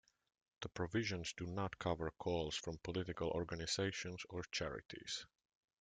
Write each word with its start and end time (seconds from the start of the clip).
The 0.61 0.69
provisions 0.69 1.31
do 1.37 1.45
not 1.45 1.77
cover 1.77 2.09
calls 2.09 2.55
from 2.55 2.79
political 2.79 3.29
organizations 3.29 4.23
or 4.31 4.41
charities. 4.51 5.27